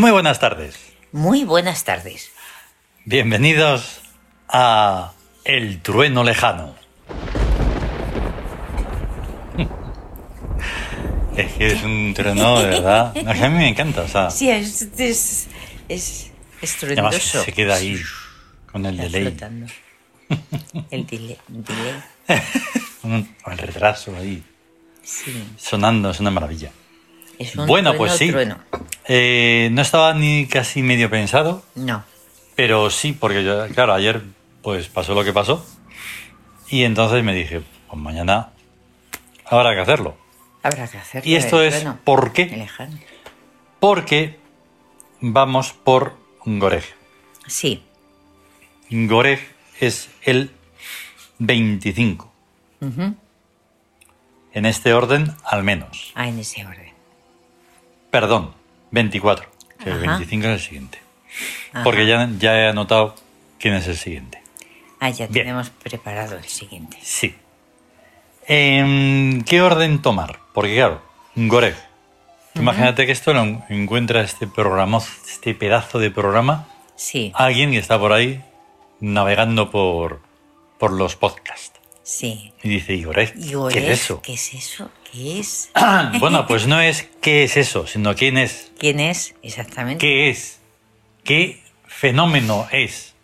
[0.00, 0.76] Muy buenas tardes.
[1.12, 2.30] Muy buenas tardes.
[3.04, 4.00] Bienvenidos
[4.48, 5.12] a
[5.44, 6.74] El Trueno Lejano.
[11.36, 13.14] Es que es un trueno, de verdad.
[13.14, 14.30] No, que a mí me encanta, o sea.
[14.30, 15.48] Sí, es, es,
[15.86, 16.30] es
[16.82, 18.00] Además se queda ahí
[18.72, 19.66] con el Está delay, flotando.
[20.90, 21.36] El delay.
[23.02, 24.42] un- el retraso ahí,
[25.02, 26.70] Sí, sonando, es una maravilla.
[27.40, 28.32] Es un Bueno, trueno, pues sí.
[29.08, 32.04] Eh, no estaba ni casi medio pensado, No.
[32.54, 34.22] pero sí, porque yo, claro, ayer
[34.62, 35.66] pues pasó lo que pasó.
[36.68, 38.50] Y entonces me dije, pues mañana
[39.46, 40.16] habrá que hacerlo.
[40.62, 41.28] Habrá que hacerlo.
[41.28, 41.98] Y esto es trueno.
[42.04, 42.68] ¿por qué?
[43.80, 44.38] Porque
[45.20, 46.84] vamos por Goreg.
[47.46, 47.82] Sí.
[48.90, 49.40] Goreg
[49.80, 50.50] es el
[51.38, 52.30] 25.
[52.82, 53.14] Ujú.
[54.52, 56.12] En este orden, al menos.
[56.14, 56.89] Ah, en ese orden.
[58.10, 58.52] Perdón,
[58.90, 59.48] 24.
[59.82, 60.18] que el Ajá.
[60.18, 60.98] 25 es el siguiente.
[61.72, 61.84] Ajá.
[61.84, 63.14] Porque ya, ya he anotado
[63.58, 64.42] quién es el siguiente.
[64.98, 65.46] Ah, ya Bien.
[65.46, 66.98] tenemos preparado el siguiente.
[67.02, 67.34] Sí.
[68.46, 70.38] ¿En qué orden tomar?
[70.52, 71.02] Porque claro,
[71.36, 71.76] Goreg.
[72.56, 77.78] Imagínate que esto lo en- encuentra este programa, este pedazo de programa, Sí, alguien que
[77.78, 78.42] está por ahí
[78.98, 80.20] navegando por,
[80.78, 81.78] por los podcasts.
[82.02, 82.52] sí.
[82.62, 83.32] Y dice, ¿y Goreg?
[83.36, 84.20] ¿Y ¿Qué es eso?
[84.20, 84.90] ¿Qué es eso?
[85.12, 85.70] ¿Qué es?
[86.20, 88.72] bueno, pues no es qué es eso, sino quién es.
[88.78, 89.34] ¿Quién es?
[89.42, 89.98] Exactamente.
[90.06, 90.60] ¿Qué es?
[91.24, 93.14] ¿Qué fenómeno es?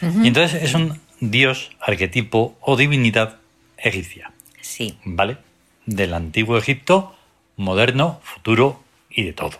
[0.00, 3.36] Y entonces es un dios, arquetipo o divinidad
[3.78, 5.38] egipcia, Sí, ¿vale?
[5.86, 7.14] Del antiguo Egipto,
[7.56, 9.58] moderno, futuro y de todo.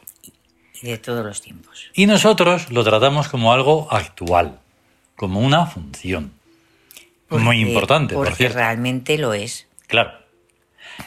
[0.83, 1.91] y de todos los tiempos.
[1.95, 4.59] Y nosotros lo tratamos como algo actual,
[5.17, 6.33] como una función.
[7.31, 8.59] Muy Porque- importante, por Porque cierto.
[8.59, 9.67] realmente lo es.
[9.87, 10.13] Claro.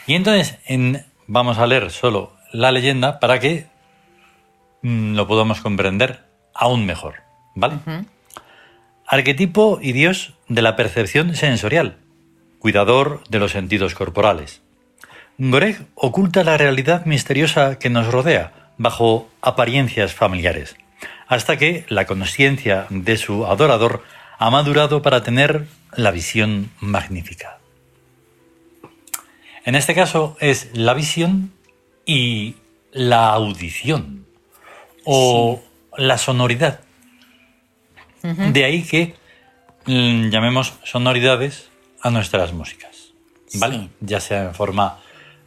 [0.05, 3.67] Y entonces en- vamos a leer solo la leyenda para que
[4.81, 7.15] mm, lo podamos comprender aún mejor,
[7.55, 7.75] ¿vale?
[9.05, 11.97] Arquetipo y dios de la percepción sensorial,
[12.59, 14.61] cuidador de los sentidos corporales.
[15.37, 20.75] Goreg oculta la realidad misteriosa que nos rodea bajo apariencias familiares,
[21.27, 24.03] hasta que la conciencia de su adorador
[24.39, 27.59] ha madurado para tener la visión magnífica.
[29.67, 31.51] En este caso es la visión
[32.05, 32.55] y
[32.93, 34.25] la audición
[35.03, 35.61] o
[35.97, 36.79] la sonoridad.
[38.23, 39.15] De ahí que
[39.85, 41.69] mm, llamemos sonoridades
[42.01, 43.11] a nuestras músicas.
[43.55, 43.77] ¿Vale?
[43.77, 43.89] Sí.
[43.99, 44.99] Ya sea en forma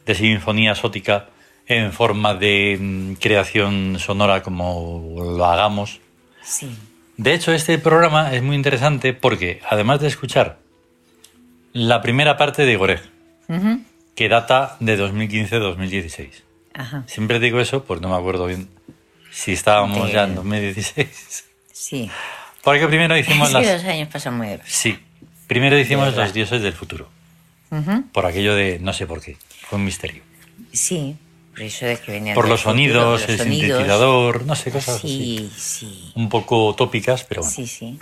[0.05, 1.29] de sinfonía sótica,
[1.65, 5.99] en forma de mm, creación sonora como lo hagamos.
[6.43, 6.69] Sí,
[7.17, 10.59] De hecho, este programa es muy interesante porque, además de escuchar
[11.73, 13.01] la primera parte de Goreg.
[14.15, 16.29] Que data de 2015-2016.
[16.73, 17.03] Ajá.
[17.07, 18.69] Siempre digo eso, pues no me acuerdo bien
[19.31, 21.45] si estábamos De- ya en 2016.
[21.71, 22.09] Sí.
[22.63, 23.67] Porque primero hicimos que las...
[23.81, 24.75] los años pasan muy deprisa.
[24.77, 24.99] Sí,
[25.47, 27.09] primero hicimos los dioses del futuro.
[27.71, 28.03] Ujú.
[28.11, 29.37] Por aquello de no sé por qué.
[29.67, 30.21] Fue un misterio.
[30.73, 31.15] Sí,
[31.51, 33.61] por eso de que venían Por los futuro, sonidos, los el sonidos.
[33.69, 35.07] sintetizador, no sé, cosas así.
[35.07, 37.53] Sí, sí, Un poco tópicas, pero bueno.
[37.55, 37.97] sí, sí.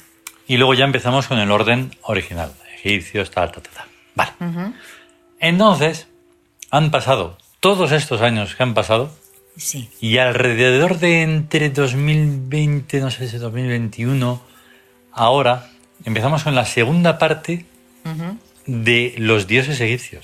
[0.48, 2.52] Y luego ya empezamos con el orden original.
[2.84, 3.86] Egipcios, tal, tal, tal.
[4.16, 4.32] Vale.
[4.40, 4.74] Ujú.
[5.40, 6.08] Entonces,
[6.72, 9.12] han pasado todos estos años que han pasado
[9.58, 14.42] Sí, y alrededor de entre 2020, no sé si 2021,
[15.12, 15.70] ahora
[16.06, 17.66] empezamos con la segunda parte
[18.66, 20.24] de los dioses egipcios.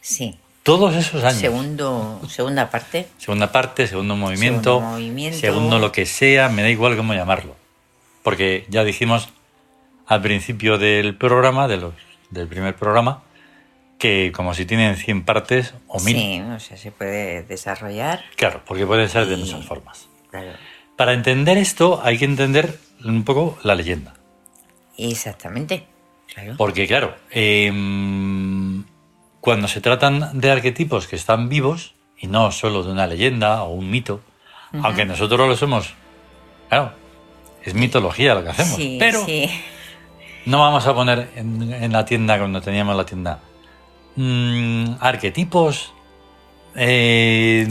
[0.00, 0.36] sí.
[0.62, 1.40] Todos esos años.
[1.40, 3.08] Segundo, segunda parte.
[3.16, 5.38] Segunda parte, segundo movimiento, Segundo movimiento.
[5.38, 7.56] segundo lo que sea, me da igual cómo llamarlo.
[8.22, 9.30] Porque ya dijimos
[10.06, 11.94] al principio del programa, de los,
[12.28, 13.22] del primer programa,
[13.98, 16.16] que como si tienen 100 partes o 1000.
[16.16, 18.24] Sí, o sea, se puede desarrollar.
[18.36, 20.08] Claro, porque pueden ser de muchas formas.
[20.30, 20.52] Claro.
[20.96, 24.14] Para entender esto hay que entender un poco la leyenda.
[24.96, 25.86] Exactamente.
[26.32, 26.54] Claro.
[26.56, 28.84] Porque claro, em,
[29.40, 33.72] cuando se tratan de arquetipos que están vivos, y no solo de una leyenda o
[33.72, 34.20] un mito,
[34.82, 35.94] aunque nosotros lo somos,
[36.68, 36.92] claro,
[37.64, 39.48] es mitología lo que hacemos, sí, pero sí.
[40.44, 43.40] no vamos a poner en, en la tienda cuando teníamos la tienda
[44.22, 45.92] mm, arquetipos
[46.74, 47.66] eh,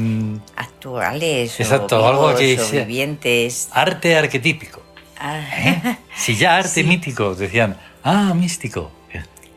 [0.55, 1.59] Actuales.
[1.59, 2.39] Exacto, o algo vivos,
[2.69, 3.69] que o vivientes.
[3.71, 4.81] arte arquetípico.
[5.19, 6.83] Ah, Si ya arte Sí.
[6.83, 8.91] mítico, decían, ah, místico.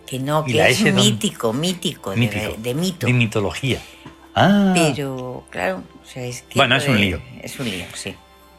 [0.07, 2.55] que no, Y que es S don- mítico, mítico, de- mítico.
[2.59, 3.07] De, mito.
[3.07, 3.79] De mitología.
[4.35, 7.23] Ah, Pero, claro, o sea, es que Bueno, es un lío.
[7.43, 8.17] Es un lío, sí.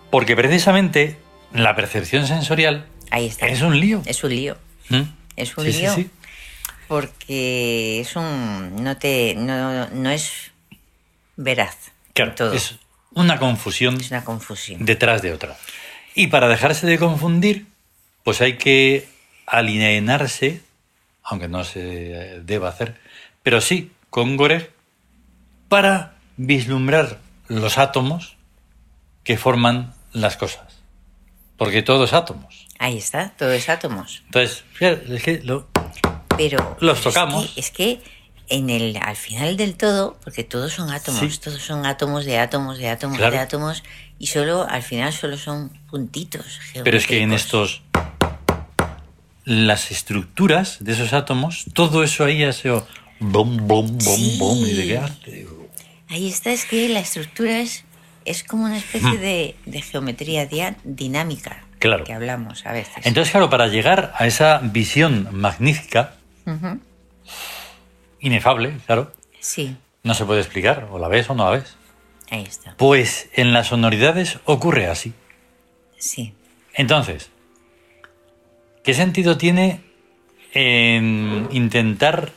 [0.10, 1.18] porque precisamente
[1.54, 3.48] la percepción sensorial Ahí está.
[3.48, 4.02] es un lío.
[4.06, 4.56] Es un lío.
[4.90, 5.02] ¿Mm?
[5.36, 5.94] Es un sí, lío.
[5.94, 6.10] sí.
[6.92, 8.84] Porque es un.
[8.84, 9.34] No te.
[9.34, 10.52] No, no es
[11.38, 11.78] veraz.
[12.12, 12.52] Claro, todo.
[12.54, 12.76] es
[13.14, 14.84] una confusión Es una confusión.
[14.84, 15.56] detrás de otra.
[16.16, 17.66] Y para dejarse de confundir,
[18.26, 19.08] pues hay que
[19.46, 20.64] alinearse,
[21.24, 23.00] aunque no se deba hacer,
[23.42, 24.70] pero sí con Goreg,
[25.70, 28.36] para vislumbrar los átomos
[29.24, 30.82] que forman las cosas.
[31.56, 32.68] Porque todo es átomos.
[32.80, 34.24] Ahí está, todo es átomos.
[34.26, 35.71] Entonces, fíjate, es que lo-
[36.38, 37.48] Pero Los es tocamos.
[37.52, 38.00] que- Es que,
[38.50, 41.40] en el, al final del todo, porque todos son átomos, Sí.
[41.40, 43.32] todos son átomos de átomos de átomos Claro.
[43.34, 43.84] de átomos,
[44.20, 46.60] y solo al final solo son puntitos.
[46.84, 47.82] Pero es que en estos.
[49.44, 52.88] Las estructuras de esos átomos, todo eso ahí ha sido.
[53.20, 54.36] Bom, bom, bom, Sí.
[54.40, 54.58] bom.
[54.66, 55.48] ¿Y de qué arte?
[56.10, 57.84] Ahí está, es que la estructura es,
[58.26, 60.48] es como una especie de, de geometría
[60.84, 61.80] dinámica Hmm.
[61.80, 62.04] Claro.
[62.04, 62.94] que hablamos a veces.
[63.06, 66.14] Entonces, claro, para llegar a esa visión magnífica,
[68.20, 71.76] Inefable, claro, Sí, no se puede explicar, o la ves o no la ves.
[72.30, 72.76] ahí está.
[72.78, 75.14] Pues en las sonoridades ocurre así.
[75.98, 76.34] Sí,
[76.74, 77.30] Entonces,
[78.84, 79.82] ¿qué sentido tiene
[80.54, 82.32] en intentar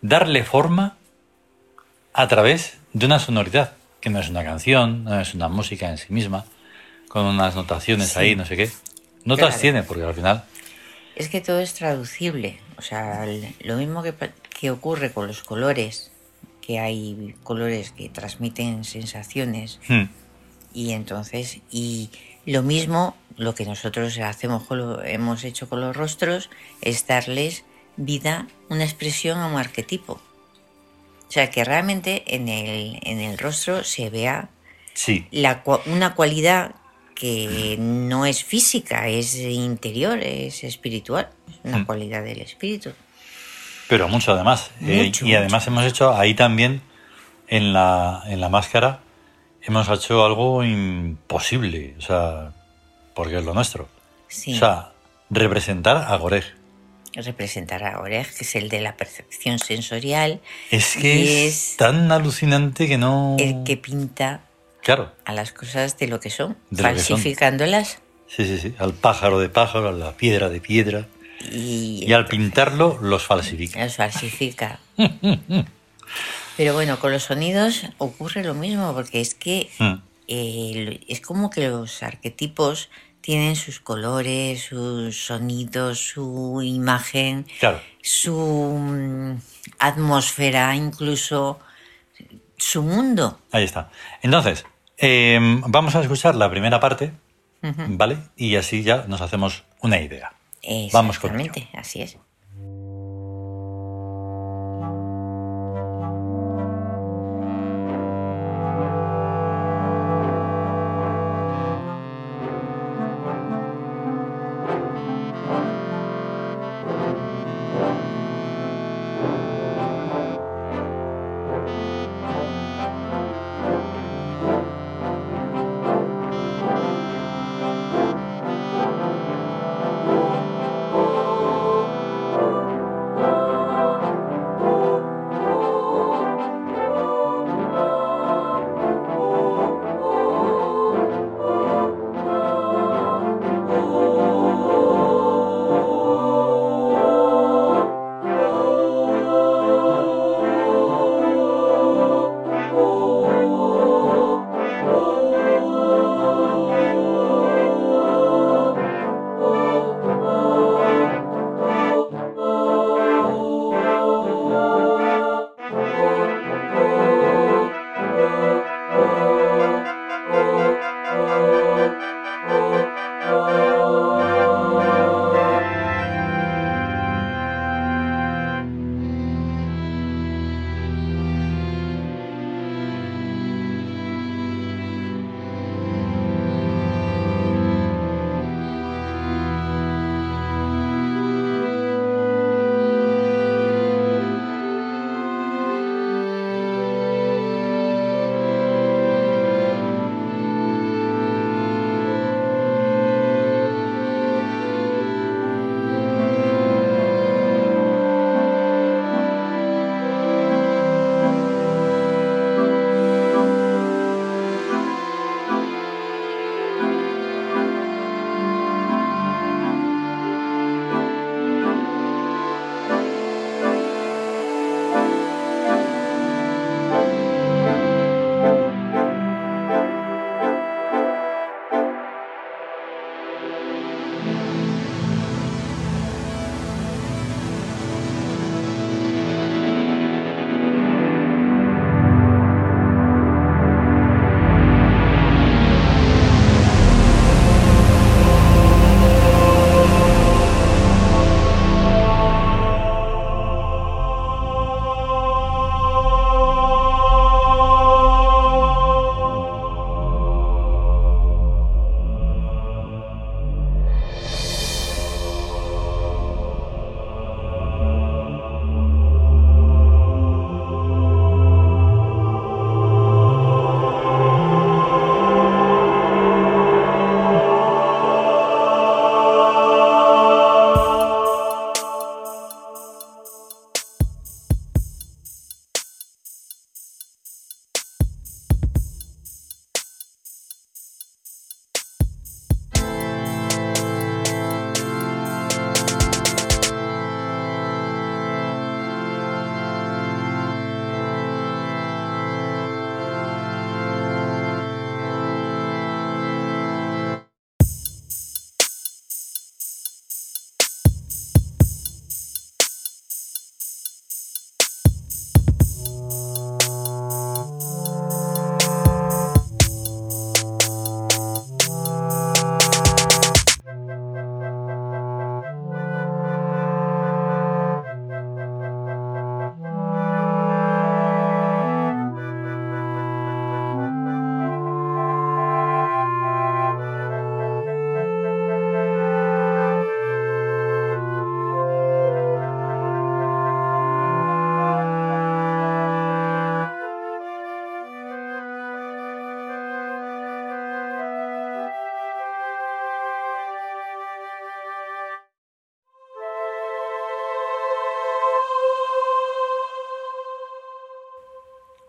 [0.00, 0.96] darle forma
[2.12, 5.98] a través de una sonoridad, que no es una canción, no es una música en
[5.98, 6.44] sí misma,
[7.08, 8.18] con unas notaciones Sí.
[8.18, 8.70] ahí, no sé qué?
[9.24, 9.60] Notas Claro.
[9.60, 10.44] tiene, porque al final...
[11.16, 12.58] es que todo es traducible.
[12.76, 13.26] O sea,
[13.60, 14.14] lo mismo que,
[14.58, 16.10] que ocurre con los colores,
[16.60, 20.04] que hay colores que transmiten sensaciones hmm,
[20.72, 22.10] y entonces y
[22.46, 26.50] lo mismo lo que nosotros hacemos con hemos hecho con los rostros
[26.80, 27.64] es darles
[27.96, 30.14] vida una expresión a un arquetipo.
[30.14, 34.48] O sea que realmente en el en el rostro se vea
[34.94, 36.74] sí, la una cualidad
[37.14, 41.84] que no es física es interior es espiritual es una Mm.
[41.86, 42.92] cualidad del espíritu
[43.86, 44.70] pero mucho además.
[44.80, 46.80] Eh, y además hemos hecho ahí también,
[47.48, 49.00] en la, en la máscara,
[49.62, 52.52] hemos hecho algo imposible, o sea,
[53.14, 53.88] porque es lo nuestro.
[54.26, 54.92] sí O sea,
[55.28, 56.44] representar a Goreg.
[57.14, 60.40] representar a Orej que es el de la percepción sensorial
[60.70, 63.36] Es que es- tan alucinante que no...
[63.38, 64.40] el que pinta
[64.84, 67.16] Claro, a las cosas de lo que son, De lo que son.
[67.16, 67.98] falsificándolas
[68.28, 68.74] sí, sí, sí.
[68.78, 71.06] Al pájaro de pájaro, a la piedra de piedra.
[71.50, 73.80] y, Y al pintarlo los falsifica.
[73.80, 74.78] las falsifica.
[76.56, 79.94] Pero bueno, con los sonidos ocurre lo mismo, porque es que Mm,
[80.28, 82.90] eh, es como que los arquetipos
[83.20, 87.80] tienen sus colores, sus sonidos, su imagen, Claro.
[88.02, 89.40] su mm,
[89.78, 91.58] atmósfera, incluso
[92.56, 93.40] su mundo.
[93.50, 93.90] Ahí está.
[94.22, 94.64] Entonces,
[94.98, 97.12] eh, vamos a escuchar la primera parte,
[97.60, 98.18] ¿vale?
[98.36, 100.32] Y así ya nos hacemos una idea.
[100.92, 101.52] Vamos con ello.
[101.74, 102.18] Así es.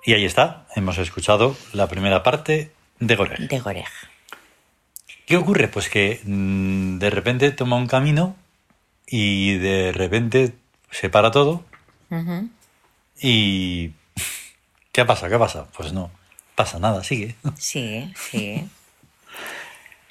[0.05, 3.50] Y ahí está, hemos escuchado la primera parte de Goreg.
[3.50, 3.88] De Goreg.
[5.25, 5.67] ¿Qué ocurre?
[5.67, 8.35] Pues que mm, de repente toma un camino
[9.07, 10.53] y de repente
[10.91, 11.65] se para todo
[13.19, 13.91] y...
[14.91, 15.27] ¿Qué pasa?
[15.27, 15.65] ¿Qué pasa?
[15.75, 16.12] Pues no,
[16.53, 17.35] pasa nada, sigue.
[17.57, 18.67] Sigue, sigue.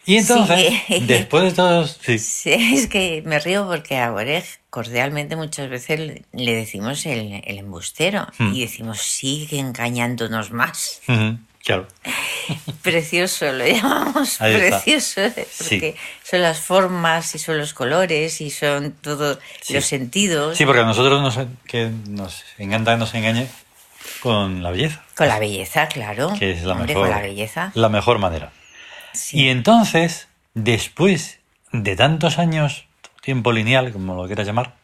[0.06, 0.74] Y entonces,
[1.06, 1.98] después de todos...
[2.02, 6.00] Sí, Sí, es que me río porque a Goreg cordialmente muchas veces
[6.32, 11.00] le- decimos el, el embustero y decimos sigue engañándonos más.
[11.62, 11.86] Claro.
[12.82, 15.20] Precioso, lo llamamos Ahí precioso,
[15.58, 19.74] porque son las formas y son los colores y son todos Sí.
[19.74, 21.38] los sentidos Sí, porque a nosotros nos,
[21.68, 23.46] que nos encanta que nos engañe
[24.20, 26.32] con la belleza, con la belleza, claro.
[26.36, 27.70] que es la Hombre, mejor, con la belleza.
[27.74, 28.50] la mejor manera.
[29.12, 29.38] Sí.
[29.42, 31.38] Y entonces, después
[31.72, 32.86] de tantos años,
[33.24, 34.74] tiempo lineal, como lo quieras llamar,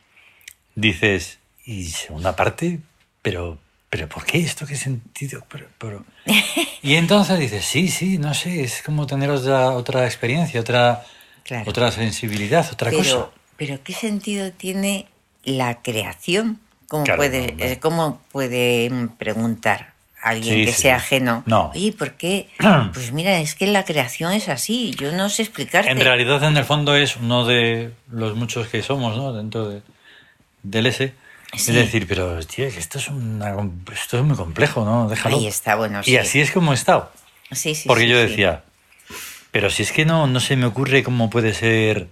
[0.75, 2.81] dices, ¿y segunda parte?
[3.23, 3.59] Pero,
[3.91, 4.67] pero ¿por qué esto?
[4.67, 5.45] ¿Qué sentido?
[5.49, 6.05] Pero, pero...
[6.83, 11.05] Y entonces dices, sí, sí, no sé, es como tener otra, otra experiencia, otra,
[11.45, 11.69] Claro.
[11.71, 13.29] otra sensibilidad, otra cosa.
[13.57, 15.07] pero, ¿qué sentido tiene
[15.45, 16.59] la creación?
[16.89, 17.81] ¿Cómo, Claro, puede, no, no.
[17.81, 19.93] ¿Cómo puede preguntar
[20.23, 21.43] alguien Sí, que sí, sea ajeno?
[21.47, 21.71] No.
[21.75, 22.49] Oye, ¿por qué?
[22.93, 24.93] Pues mira, es que la creación es así.
[24.99, 25.91] Yo no sé explicarte.
[25.91, 29.33] En realidad, en el fondo, es uno de los muchos que somos, ¿no?
[29.33, 29.83] Dentro de,
[30.63, 31.15] del S.
[31.53, 31.73] Sí.
[31.73, 33.57] Es decir, pero, tío, esto es, una,
[33.93, 35.09] esto es muy complejo, ¿no?
[35.09, 35.37] Déjalo.
[35.37, 36.13] Ahí está, bueno, sí.
[36.13, 37.11] Y así es como he estado.
[37.51, 38.63] Sí, sí, Porque yo decía,
[39.51, 42.09] pero si es que no, no se me ocurre cómo puede ser.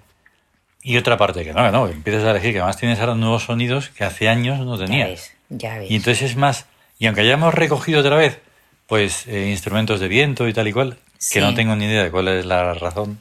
[0.82, 3.44] Y otra parte, que no, que no, empiezas a elegir que además tienes ahora nuevos
[3.44, 5.06] sonidos que hace años no Ya tenía.
[5.06, 5.90] ves, ya ves.
[5.90, 6.66] Y entonces es más,
[6.98, 8.38] y aunque hayamos recogido otra vez,
[8.86, 11.34] pues eh, instrumentos de viento y tal y cual, Sí.
[11.34, 13.18] que no tengo ni idea de cuál es la razón,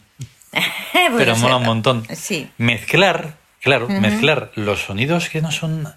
[0.51, 0.67] Bueno,
[1.17, 2.05] pero mola un montón.
[2.15, 5.87] Sí, Mezclar, claro, mezclar los sonidos que no son,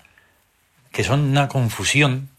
[0.92, 2.30] que son una confusión,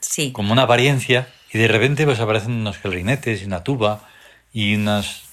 [0.00, 0.30] sí.
[0.32, 4.08] como una apariencia, y de repente pues aparecen unos clarinetes y una tuba
[4.52, 5.24] y unos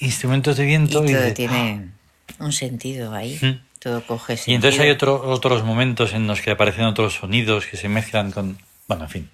[0.00, 0.92] instrumentos de Y viento.
[1.00, 1.90] todo de- tiene
[2.38, 3.38] un sentido ahí.
[3.40, 3.67] Mm.
[3.80, 4.52] Todo coge sentido.
[4.52, 8.32] Y entonces hay otro- otros momentos en los que aparecen otros sonidos que se mezclan
[8.32, 8.58] con...
[8.88, 9.30] Bueno, en fin,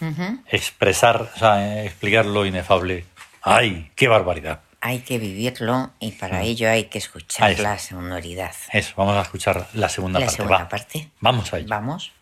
[0.00, 0.40] Ujú.
[0.48, 3.04] expresar, o sea, eh, explicar lo inefable.
[3.42, 4.60] ¡Ay, qué barbaridad!
[4.80, 8.54] Hay que vivirlo y para ello hay que escuchar la sonoridad.
[8.72, 10.36] Eso, vamos a escuchar la segunda la parte.
[10.36, 10.68] segunda va.
[10.68, 11.08] parte.
[11.20, 11.68] Vamos a ello.
[11.68, 12.12] Vamos.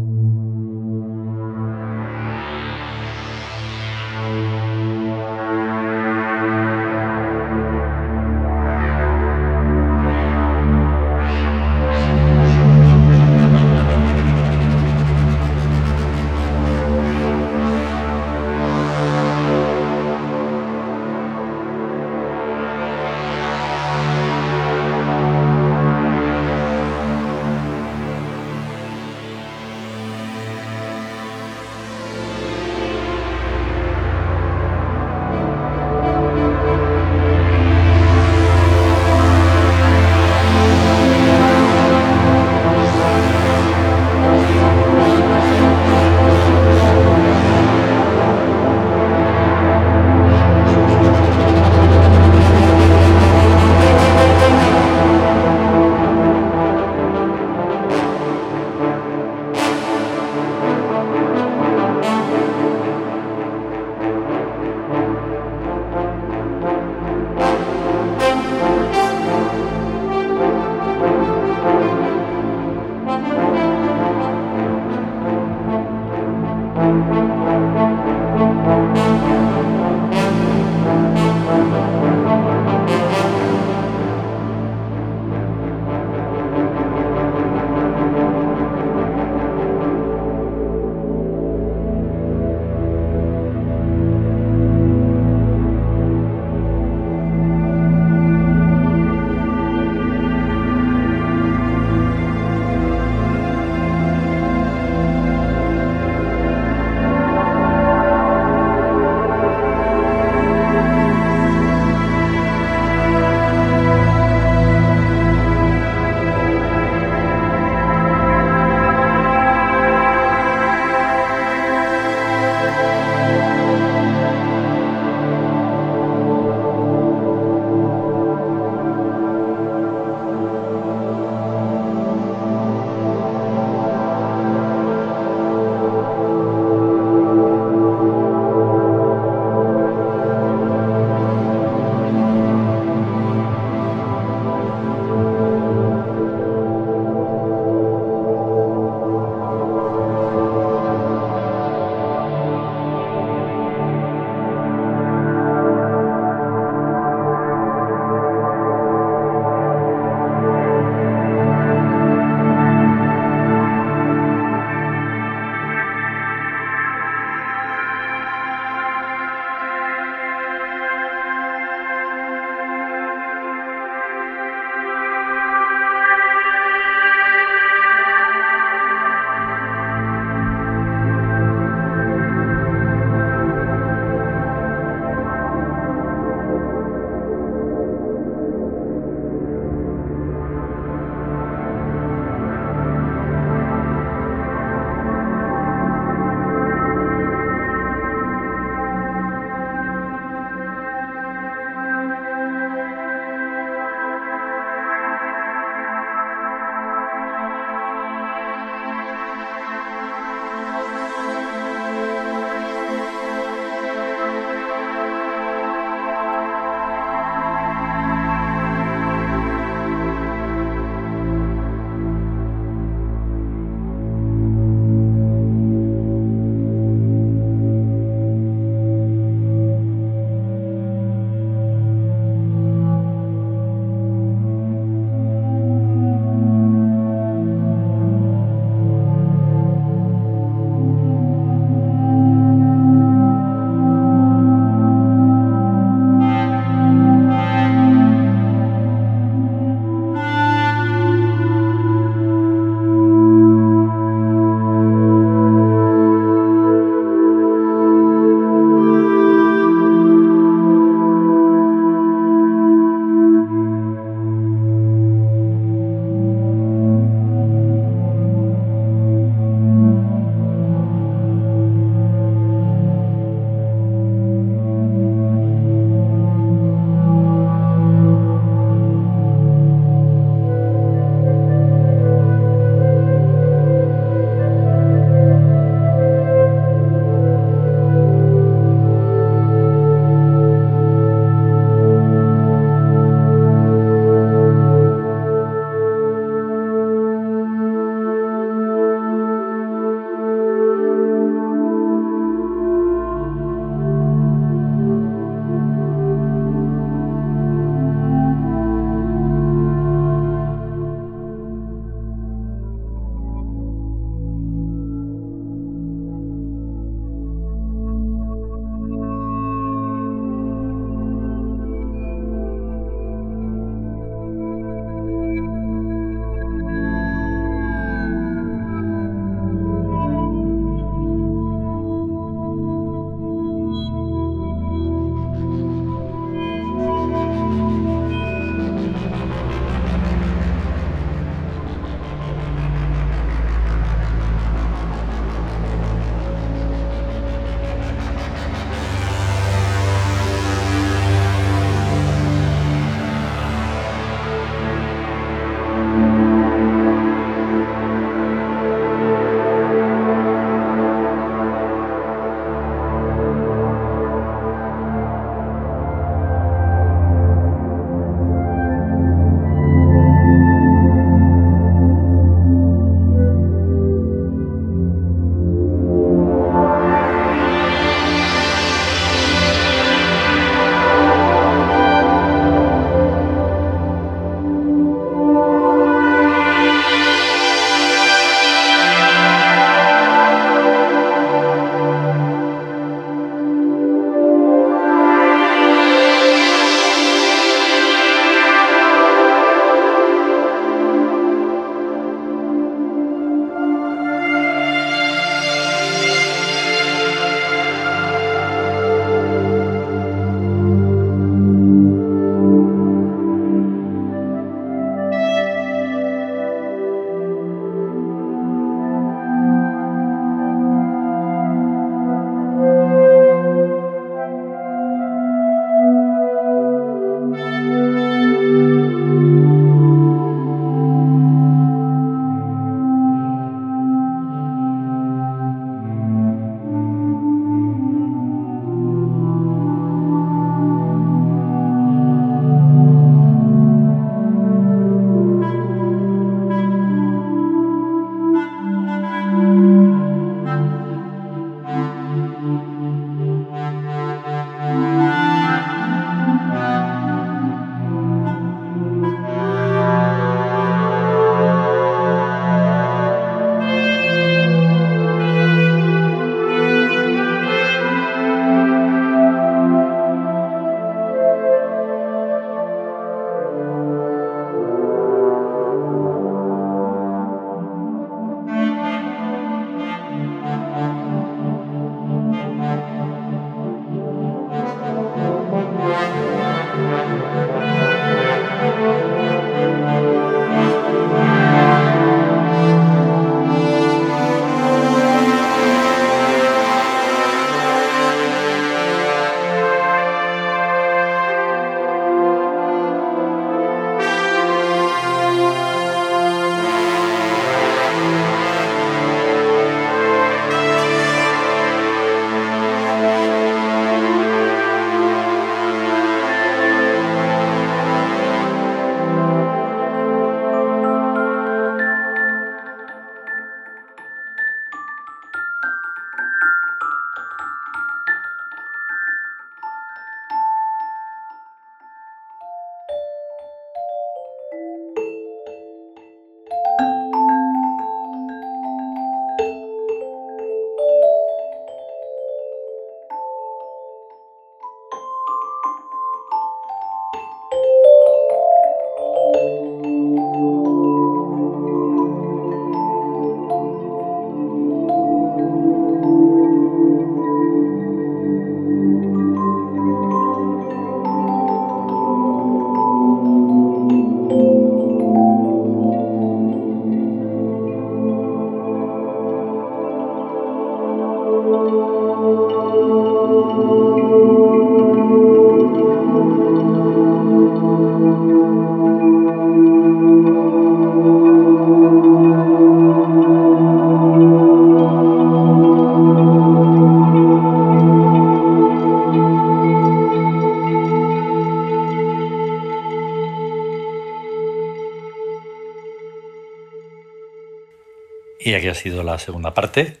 [598.50, 600.00] Y aquí ha sido la segunda parte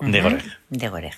[0.00, 0.42] de Goreg.
[0.70, 1.12] De Goreg.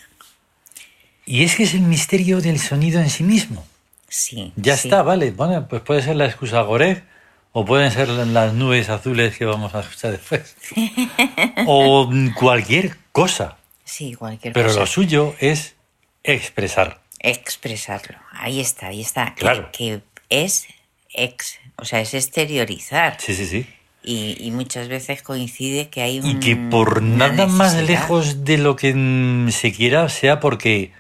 [1.25, 3.65] Y es que es el misterio del sonido en sí mismo.
[4.09, 4.53] Sí.
[4.57, 4.89] Ya sí.
[4.89, 5.31] está, vale.
[5.31, 7.05] Bueno, pues puede ser la excusa Goreg,
[7.53, 10.57] o pueden ser las nubes azules que vamos a escuchar después.
[11.67, 13.57] o cualquier cosa.
[13.85, 14.81] Sí, cualquier Pero cosa.
[14.81, 15.77] lo suyo es
[16.25, 17.01] expresar.
[17.21, 18.19] Expresarlo.
[18.33, 19.35] Ahí está, ahí está.
[19.35, 19.71] Que- Claro.
[19.73, 20.67] Que, es
[21.11, 23.17] ex, o sea, es exteriorizar.
[23.21, 23.65] Sí, sí, sí.
[24.05, 28.59] Y, y muchas veces coincide que hay un, Y que por nada más lejos de
[28.59, 30.93] lo que mm, se quiera sea porque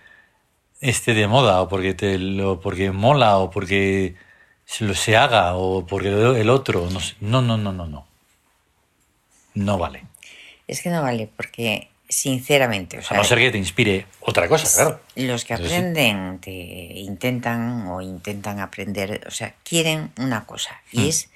[0.81, 4.14] esté de moda o porque te lo porque mola o porque
[4.67, 6.09] se lo se haga o porque
[6.40, 7.14] el otro no sé.
[7.21, 8.07] no no no no no
[9.55, 10.03] no vale
[10.67, 14.49] Es que no vale, porque sinceramente, o a sea, no ser que te inspire otra
[14.49, 15.62] cosa claro los que sí.
[15.62, 21.09] aprenden te intentan o intentan aprender, o sea, quieren una cosa y Mm.
[21.09, 21.29] es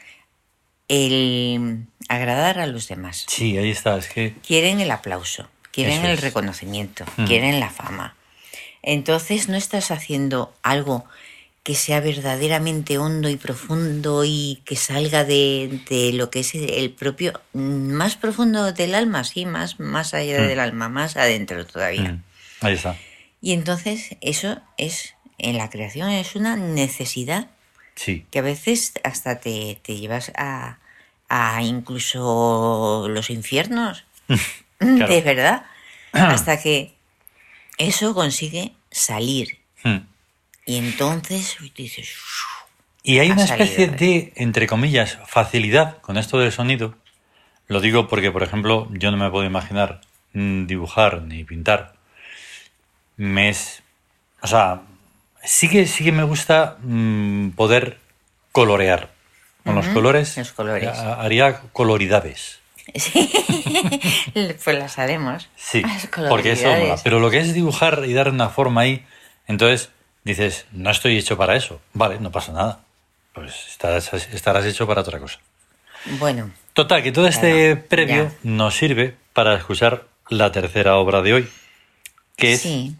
[0.88, 3.24] el agradar a los demás.
[3.28, 6.20] sí ahí está es que Quieren el aplauso, quieren Eso el es.
[6.20, 7.24] reconocimiento, Mm.
[7.26, 8.16] quieren la fama.
[8.82, 11.04] Entonces no estás haciendo algo
[11.62, 16.90] que sea verdaderamente hondo y profundo y que salga de, de lo que es el
[16.92, 20.46] propio, más profundo del alma, sí, más, más allá Mm.
[20.46, 22.12] del alma, más adentro todavía.
[22.12, 22.22] mm,
[22.62, 22.96] ahí está
[23.42, 27.48] Y entonces eso es, en la creación es una necesidad
[27.98, 30.78] sí que a veces hasta te, te llevas a,
[31.28, 34.04] a incluso los infiernos,
[34.78, 35.12] Claro.
[35.12, 35.66] de verdad,
[36.12, 36.94] hasta que
[37.78, 39.58] eso consigue salir.
[39.82, 39.98] Mm.
[40.66, 42.14] Y entonces dices,
[43.02, 46.94] Y hay Ha una especie de, entre comillas, facilidad con esto del sonido.
[47.66, 50.00] Lo digo porque, por ejemplo, yo no me puedo imaginar
[50.32, 51.94] mm, dibujar ni pintar.
[53.16, 53.82] Me es.
[54.40, 54.82] O sea,
[55.44, 57.98] sí que, sí que me gusta mm, poder
[58.52, 59.10] colorear.
[59.64, 60.36] Con los colores.
[60.38, 60.88] los colores.
[60.88, 62.60] ha- Haría coloridades.
[62.94, 63.30] sí,
[64.64, 65.48] pues las haremos.
[65.56, 66.96] Sí, Las porque eso mola.
[67.04, 69.04] Pero lo que es dibujar y dar una forma ahí,
[69.46, 69.90] entonces
[70.24, 71.80] dices, no estoy hecho para eso.
[71.92, 72.80] Vale, no pasa nada.
[73.34, 75.38] Pues estarás, estarás hecho para otra cosa.
[76.18, 78.32] Bueno, Total, que todo este previo ya.
[78.42, 81.48] nos sirve para escuchar la tercera obra de hoy,
[82.36, 82.94] que es sí,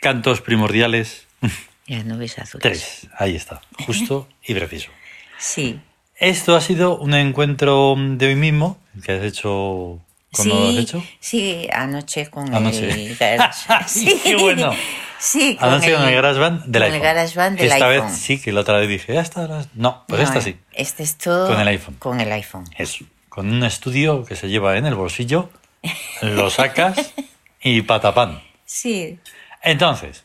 [0.00, 1.26] Cantos Primordiales
[1.86, 2.62] las nubes azules.
[2.62, 3.08] 3.
[3.18, 4.90] Ahí está, justo y preciso.
[5.38, 5.78] Sí,
[6.16, 9.98] Esto ha sido un encuentro de hoy mismo, que has hecho...
[10.32, 11.04] ¿Cuándo lo has sí, hecho?
[11.20, 12.88] sí, anoche con Anoche.
[12.90, 13.68] el garage.
[13.88, 14.72] sí, ¡Qué bueno!
[15.18, 16.94] Sí, con Anoche con el GarageBand del con iPhone.
[16.94, 18.08] el GarageBand del esta iPhone.
[18.10, 20.56] vez sí, que la otra vez dije, esta la- No, pues No, esta sí.
[20.72, 21.94] Este es todo Con el iPhone.
[21.98, 22.64] Con el iPhone.
[22.78, 23.04] Eso.
[23.28, 25.50] Con un estudio que se lleva en el bolsillo,
[26.22, 27.12] lo sacas
[27.62, 28.40] y patapán.
[28.64, 29.18] Sí,
[29.62, 30.24] Entonces,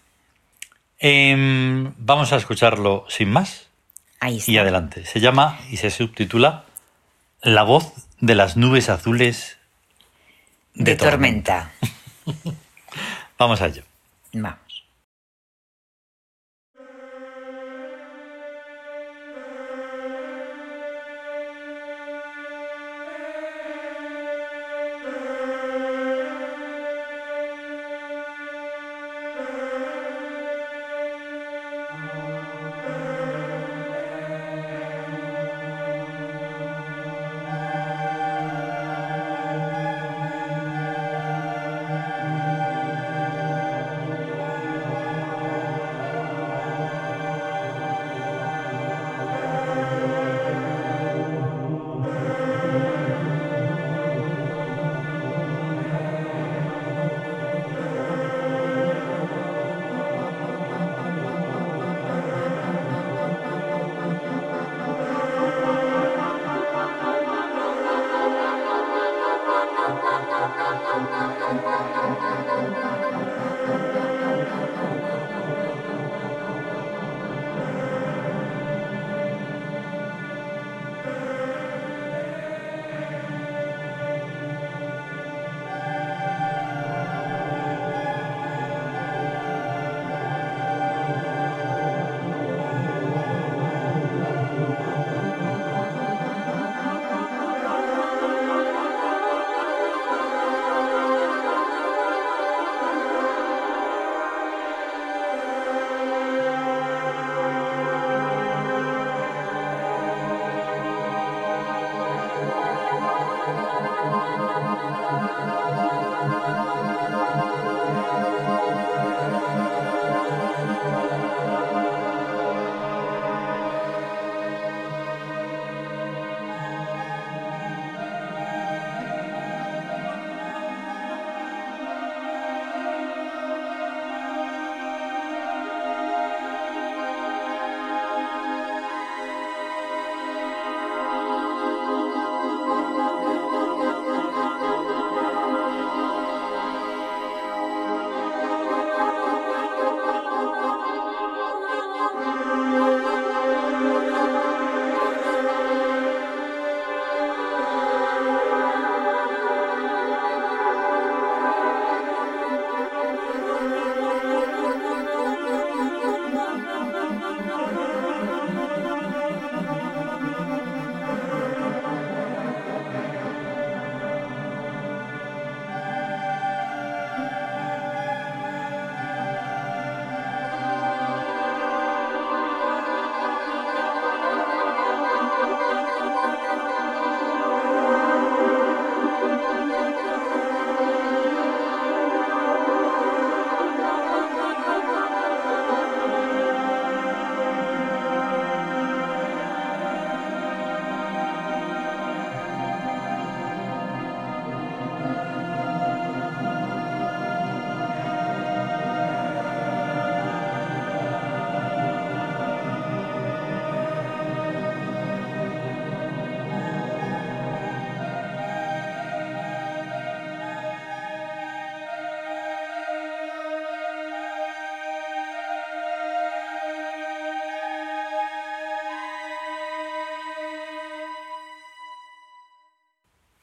[0.99, 3.67] em, vamos a escucharlo sin más
[4.19, 4.51] ahí está.
[4.51, 5.05] y adelante.
[5.05, 6.65] Se llama y se subtitula
[7.41, 9.57] La voz de las nubes azules
[10.73, 11.71] de, tormenta.
[13.37, 13.83] Vamos a ello.
[14.33, 14.68] Vamos.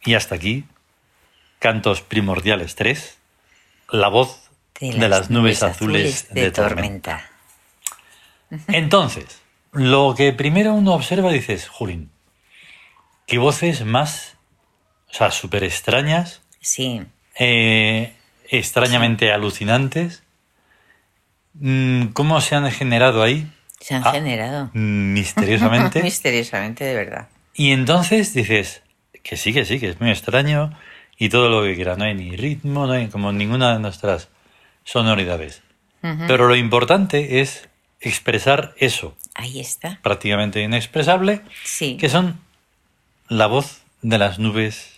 [0.07, 0.65] Y hasta aquí,
[1.59, 3.19] Cantos Primordiales 3,
[3.91, 4.51] la voz
[4.81, 7.29] de las, nubes, azules, de, tormenta.
[8.69, 9.41] Entonces,
[9.73, 12.11] lo que primero uno observa, dices, Julín,
[13.27, 14.37] qué voces más,
[15.11, 16.43] o sea, súper extrañas.
[16.61, 17.03] Sí.
[17.39, 18.13] eh,
[18.49, 20.23] extrañamente alucinantes.
[21.55, 23.51] Mm, ¿Cómo se han generado ahí?
[23.81, 24.71] Se han Ah, generado.
[24.73, 26.03] Misteriosamente.
[26.03, 27.29] Misteriosamente, de verdad.
[27.55, 28.83] y entonces dices,
[29.29, 30.73] que sí, que sí, que es muy extraño
[31.19, 31.97] y todo lo que quiera.
[31.97, 34.29] No hay ni ritmo, no hay como ninguna de nuestras
[34.85, 35.63] sonoridades.
[36.29, 37.69] Pero lo importante es
[38.01, 39.99] expresar eso, Ahí está.
[40.03, 41.97] prácticamente inexpresable, Sí.
[41.97, 42.39] que son
[43.29, 44.93] la voz de las nubes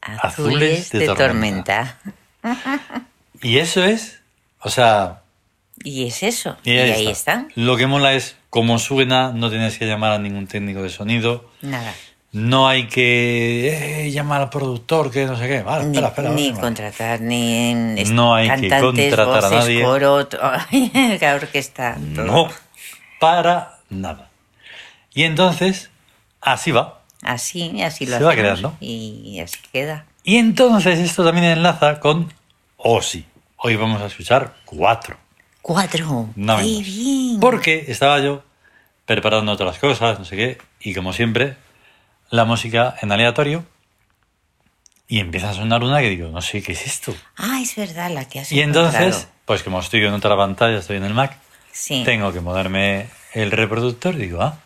[0.00, 1.98] Azules, de, tormenta.
[3.40, 4.20] Y eso es,
[4.60, 5.22] o sea,
[5.84, 6.56] Y es eso.
[6.64, 7.46] y Y, ahí, está.
[7.54, 11.48] Lo que mola es cómo suena, no tienes que llamar a ningún técnico de sonido,
[11.62, 11.94] Nada.
[12.32, 15.62] No hay que eh, llamar al productor, que no sé qué.
[15.62, 19.82] Vale, Ni, espera, espera, ni contratar ni en No hay que contratar a nadie.
[19.82, 20.28] coro,
[21.20, 21.96] la orquesta.
[22.14, 22.24] todo.
[22.26, 22.48] No,
[23.18, 24.30] para nada.
[25.14, 25.90] Y entonces,
[26.40, 27.00] así va.
[27.22, 28.76] Así, así lo Se va creando.
[28.80, 30.04] Y así queda.
[30.22, 32.32] Y entonces esto también enlaza con
[32.76, 33.24] Osi.
[33.56, 35.16] Hoy vamos a escuchar cuatro.
[35.62, 36.28] Cuatro.
[36.36, 37.40] No ¡Qué bien!
[37.40, 38.42] Porque estaba yo
[39.04, 41.56] preparando otras cosas, no sé qué, y como siempre,
[42.30, 43.64] la música en aleatorio.
[45.10, 47.14] Y empieza a sonar una que digo, no sé qué es esto.
[47.36, 49.26] Ah, es verdad, la que has Y entonces, encontrado.
[49.46, 51.38] pues como estoy en otra pantalla, estoy en el Mac,
[51.72, 52.02] Sí.
[52.04, 54.58] tengo que ponerme el reproductor, digo, ah,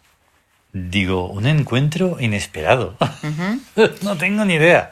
[0.72, 2.96] digo, un encuentro inesperado.
[4.02, 4.90] no tengo ni idea.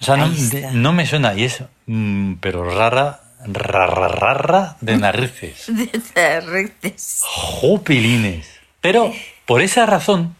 [0.00, 4.96] O sea, no, de- no me suena, y eso, mm, pero rara, rara, rara de
[4.96, 5.64] narices.
[5.74, 7.22] De tarretes.
[7.26, 8.48] Jopilines.
[8.80, 9.12] Pero
[9.46, 10.36] por esa razón,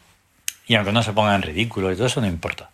[0.72, 2.70] y aunque no se ponga en ridículo y todo eso, no importa.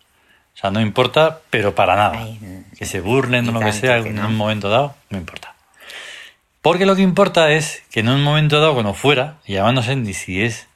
[0.54, 2.18] O sea, no importa, pero para nada.
[2.20, 2.76] Ay, mm.
[2.76, 5.54] que se burlen o lo que sea que en un momento dado, no importa.
[6.62, 9.82] Porque lo que importa es que en un momento dado, cuando fuera, y además no
[9.82, 10.68] sé ni si es,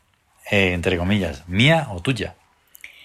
[0.50, 2.34] eh, entre comillas, mía o tuya.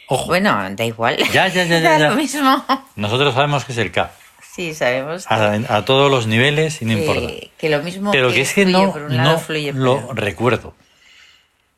[0.07, 1.18] Ojo, Bueno, da igual.
[1.32, 2.65] Ya, ya, ya, ya, lo mismo.
[2.95, 4.09] nosotros sabemos que es el K.
[4.41, 7.34] Sí, sabemos que, A, a todos los niveles y no que- importa.
[7.59, 9.82] que lo mismo Pero que es que fluye no, por un lado, no fluye por
[9.82, 10.74] lo recuerdo.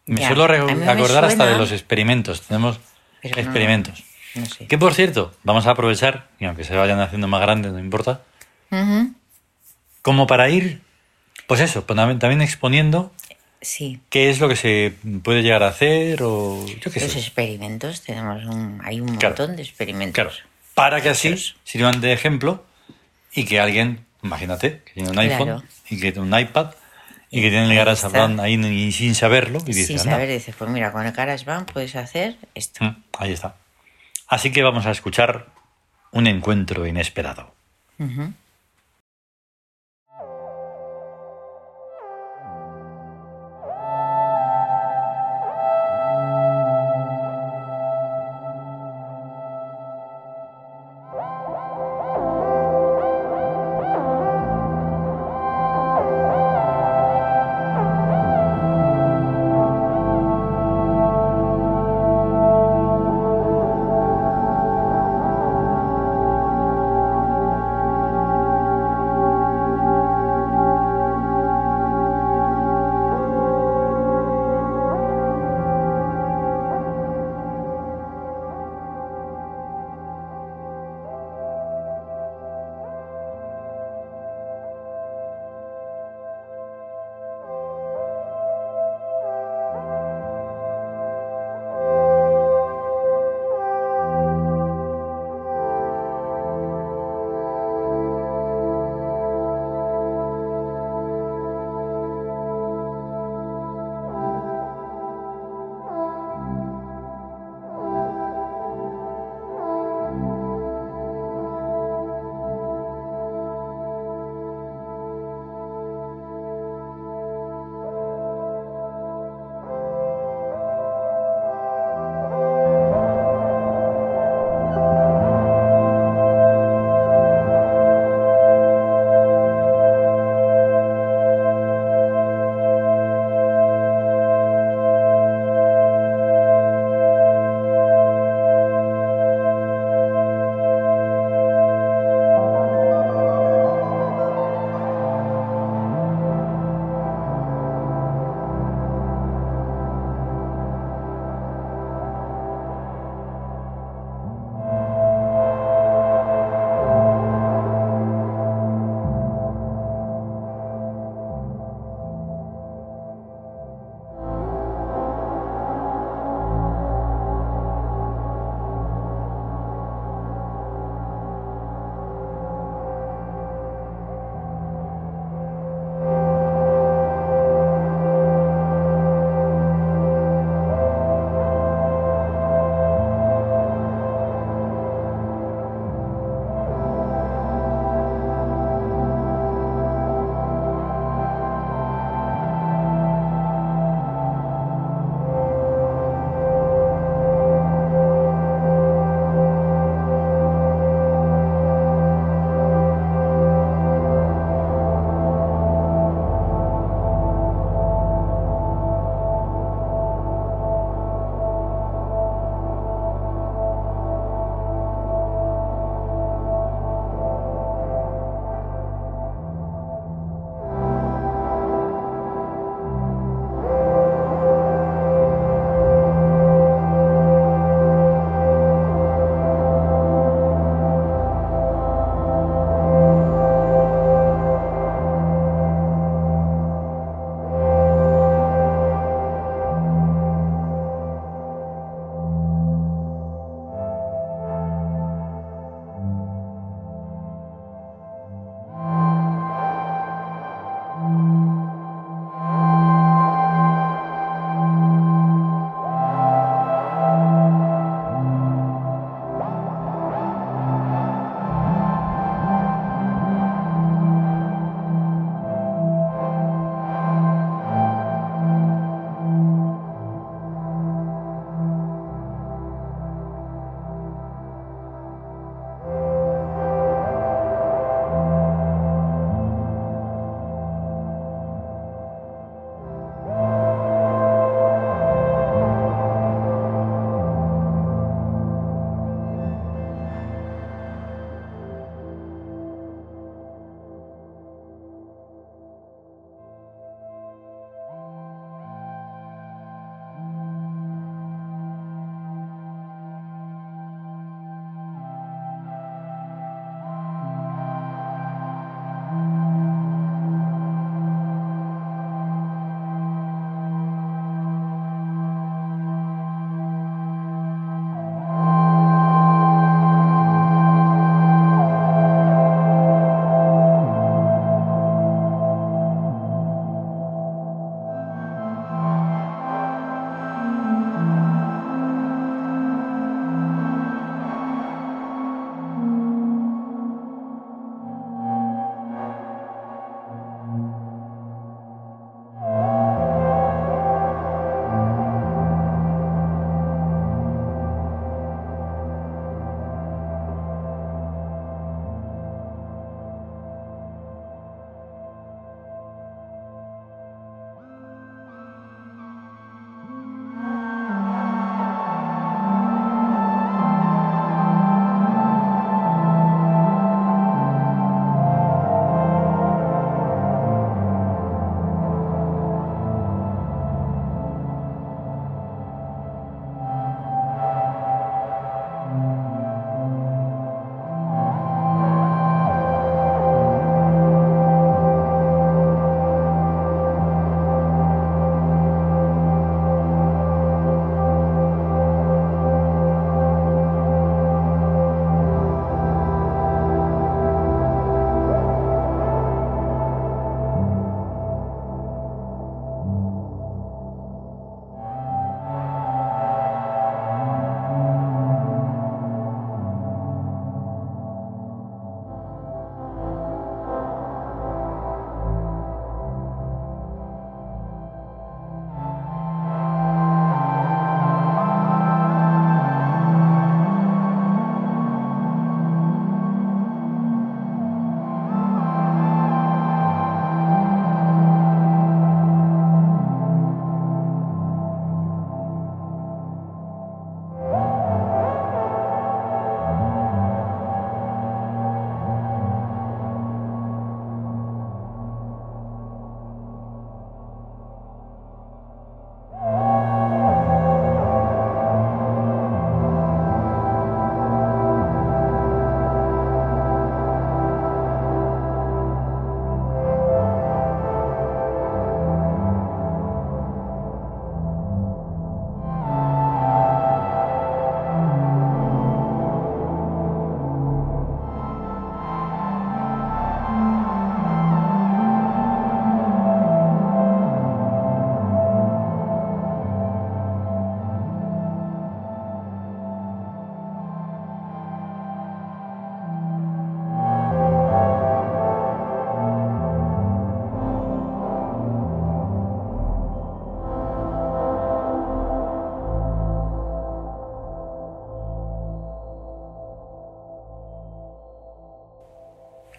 [0.09, 2.41] Me Ya, suelo me acordar hasta de los experimentos.
[2.41, 2.79] Tenemos
[3.21, 4.03] pero experimentos.
[4.35, 4.65] No sé.
[4.67, 8.21] Que por cierto, vamos a aprovechar, y aunque se vayan haciendo más grandes, no importa,
[10.01, 10.81] como para ir,
[11.47, 13.11] pues eso, pues también exponiendo
[13.61, 13.99] Sí.
[14.09, 14.93] qué es lo que se
[15.23, 17.19] puede llegar a hacer o yo qué Los sé.
[17.19, 19.35] experimentos, tenemos un, hay un Claro.
[19.37, 20.13] montón de experimentos.
[20.13, 20.31] Claro,
[20.75, 21.35] para que así
[21.65, 22.65] sirvan de ejemplo
[23.33, 25.63] y que alguien, imagínate, que tiene un iPhone Claro.
[25.89, 26.71] y que tiene un iPad
[27.31, 30.69] y que tiene el GarageBand ahí ni- sin saberlo y dice, Sin saber, dices, pues
[30.69, 32.83] mira, con el GarageBand puedes hacer esto.
[32.83, 33.55] Mm, Ahí está.
[34.27, 35.47] Así que vamos a escuchar
[36.11, 37.53] un encuentro inesperado.
[37.97, 38.33] Thank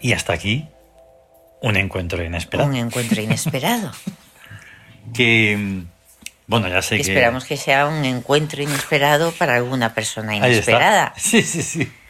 [0.01, 0.67] Y hasta aquí,
[1.61, 2.69] un encuentro inesperado.
[2.69, 3.91] Un encuentro inesperado.
[5.13, 5.83] que,
[6.47, 7.01] bueno, ya sé Que.
[7.01, 11.91] Esperamos que sea un encuentro inesperado para alguna persona inesperada Sí, sí, sí.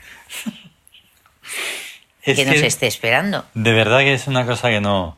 [2.24, 3.46] Es que nos esté esperando.
[3.56, 5.18] de verdad que es una cosa que no,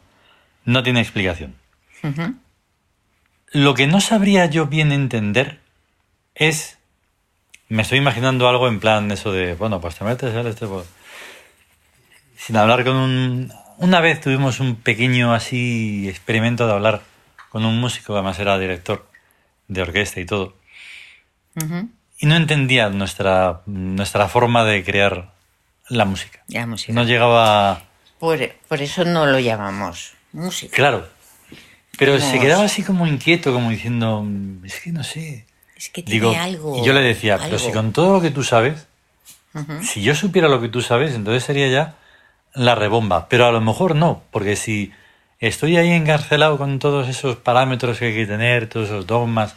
[0.64, 1.54] no tiene explicación.
[3.52, 5.60] Lo que no sabría yo bien entender
[6.36, 6.78] es.
[7.68, 9.56] Me estoy imaginando algo en plan eso de.
[9.56, 10.66] Bueno, pues te metes en este.
[12.46, 13.54] Sin hablar con un.
[13.78, 17.02] Una vez tuvimos un pequeño así experimento de hablar
[17.50, 19.08] con un músico, que además era director
[19.68, 20.56] de orquesta y todo.
[22.20, 25.34] Y no entendía nuestra, nuestra forma de crear
[25.90, 26.44] la música.
[26.48, 26.94] La música.
[26.94, 27.84] No llegaba.
[28.20, 30.74] Por, por eso no lo llamamos música.
[30.76, 31.08] Claro.
[31.98, 34.24] Pero se quedaba así como inquieto, como diciendo.
[34.24, 35.46] "Mm, Es que no sé.
[35.76, 36.78] Es que tiene Digo, algo.
[36.82, 38.88] y yo le decía, pero si con todo lo que tú sabes,
[39.84, 41.96] si yo supiera lo que tú sabes, entonces sería ya
[42.56, 43.28] la rebomba.
[43.30, 44.92] Pero a lo mejor no, porque si
[45.40, 49.56] estoy ahí encarcelado con todos esos parámetros que hay que tener, todos esos dogmas,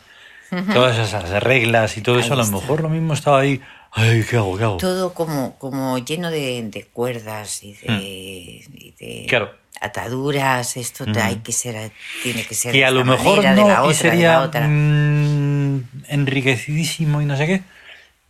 [0.73, 2.57] todas esas reglas y todo Ahí eso, a lo está.
[2.57, 3.61] mejor lo mismo estaba ahí,
[3.93, 4.57] ay, ¿qué hago?
[4.57, 4.77] ¿Qué hago?
[4.79, 9.29] Todo como, como lleno de, de cuerdas y de, y de Mm.
[9.29, 9.55] Claro.
[9.81, 10.77] ataduras.
[10.77, 11.19] Esto Ujú.
[11.21, 11.91] hay que ser,
[12.23, 14.41] tiene que ser que a lo mejor manera, de no y otra, de sería la
[14.43, 14.69] otra.
[14.69, 17.63] mm, enriquecidísimo y no sé qué,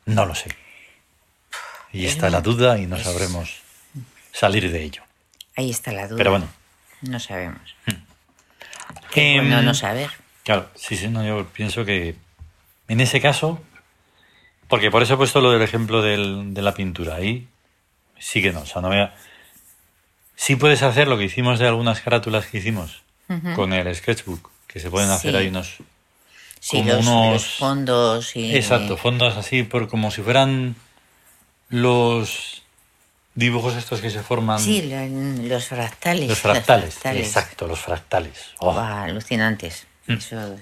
[0.06, 0.48] no lo sé.
[1.92, 3.60] Y está la duda y no sabremos
[4.38, 5.02] salir de ello.
[5.56, 6.18] Ahí está la duda.
[6.18, 6.48] Pero bueno.
[7.02, 7.74] No sabemos.
[9.12, 10.10] Qué Em, bueno no saber.
[10.44, 12.14] Claro, sí, sí, no, yo pienso que
[12.88, 13.60] en ese caso,
[14.68, 17.48] porque por eso he puesto lo del ejemplo del- de la pintura, ahí
[18.18, 19.12] sí que no, o sea, no a...
[20.36, 23.02] Sí puedes hacer lo que hicimos de algunas carátulas que hicimos
[23.56, 25.36] con el sketchbook, que se pueden hacer Sí.
[25.36, 25.76] ahí unos...
[26.60, 28.54] Sí, como los, unos- los fondos y...
[28.56, 30.76] Exacto, fondos así, por como si fueran
[31.70, 32.62] los
[33.36, 34.58] dibujos estos que se forman...
[34.58, 36.28] Sí, lo- los fractales.
[36.28, 37.26] los fractales, fractales.
[37.28, 38.46] exacto, los fractales.
[38.58, 38.72] Oh.
[38.72, 39.86] Buah, alucinantes.
[40.08, 40.56] Eso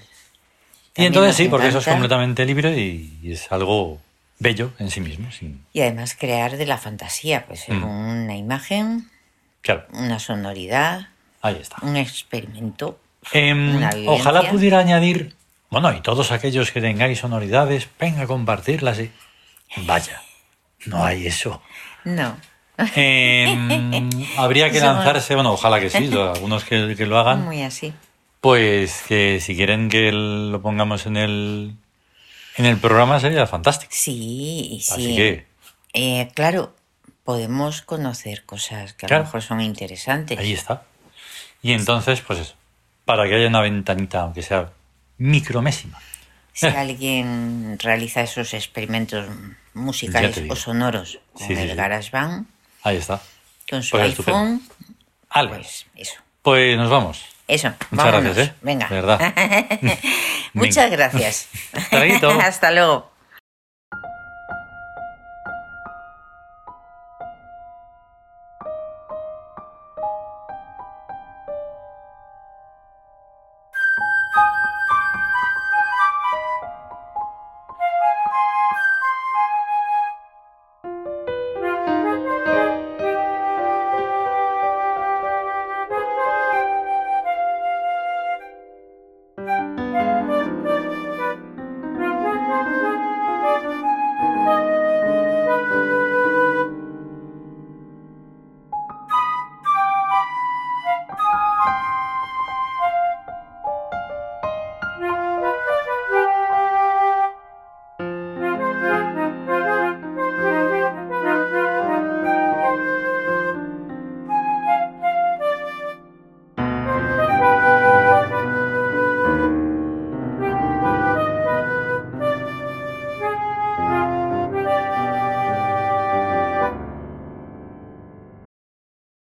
[0.96, 4.00] Y entonces sí, porque eso es completamente libre y, y es algo
[4.38, 5.28] bello en sí mismo.
[5.72, 7.84] Y además crear de la fantasía, pues Mm.
[7.84, 9.08] una imagen,
[9.62, 11.08] Claro, una sonoridad,
[11.40, 11.76] ahí está.
[11.82, 13.00] un experimento.
[13.32, 15.34] Em, una ojalá pudiera añadir,
[15.70, 18.98] bueno, y todos aquellos que tengáis sonoridades, venga a compartirlas.
[19.00, 19.10] y-
[19.86, 20.20] Vaya,
[20.86, 21.62] no hay eso.
[22.04, 22.36] No.
[22.78, 27.92] Em, habría que lanzarse, bueno, ojalá que sí, algunos que, que lo hagan, Muy así.
[28.40, 31.74] pues que si quieren que lo pongamos en el,
[32.56, 33.92] en el programa sería fantástico.
[33.94, 34.92] Sí, sí.
[34.92, 35.46] Así que
[35.92, 36.74] Eh, claro,
[37.24, 39.22] podemos conocer cosas que a Claro.
[39.22, 40.38] lo mejor son interesantes.
[40.38, 40.82] Ahí está.
[41.62, 42.54] Y entonces, pues eso,
[43.04, 44.70] para que haya una ventanita, aunque sea
[45.18, 45.98] micromésima.
[46.52, 49.26] Si alguien realiza esos experimentos
[49.74, 51.74] musicales o sonoros con sí, el sí.
[51.76, 52.46] GarageBand,
[52.84, 53.20] Ahí está.
[53.68, 54.62] con su Pues iPhone,
[55.30, 56.14] Ale, pues eso.
[56.42, 57.24] pues nos vamos.
[57.48, 58.22] Eso, Muchas vámonos.
[58.36, 58.54] gracias, ¿eh?
[58.62, 58.88] Venga.
[58.88, 59.34] De verdad.
[60.54, 61.48] Muchas gracias.
[62.40, 63.10] Hasta luego.